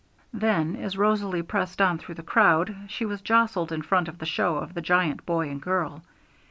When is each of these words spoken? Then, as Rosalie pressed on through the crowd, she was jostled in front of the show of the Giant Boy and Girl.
Then, 0.33 0.77
as 0.77 0.97
Rosalie 0.97 1.43
pressed 1.43 1.79
on 1.79 1.99
through 1.99 2.15
the 2.15 2.23
crowd, 2.23 2.75
she 2.87 3.05
was 3.05 3.21
jostled 3.21 3.71
in 3.71 3.83
front 3.83 4.07
of 4.07 4.17
the 4.17 4.25
show 4.25 4.55
of 4.55 4.73
the 4.73 4.81
Giant 4.81 5.27
Boy 5.27 5.47
and 5.51 5.61
Girl. 5.61 6.01